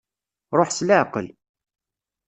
[0.57, 1.27] Ṛuḥ s leɛqel.